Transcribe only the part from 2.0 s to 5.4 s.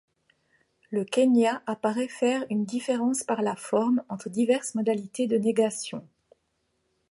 faire une différence par la forme entre diverses modalités de